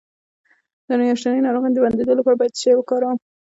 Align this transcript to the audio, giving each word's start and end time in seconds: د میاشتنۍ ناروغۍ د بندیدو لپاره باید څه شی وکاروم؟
د 0.87 0.89
میاشتنۍ 0.99 1.39
ناروغۍ 1.45 1.69
د 1.73 1.77
بندیدو 1.83 2.17
لپاره 2.19 2.37
باید 2.39 2.57
څه 2.57 2.61
شی 2.61 2.71
وکاروم؟ 2.75 3.17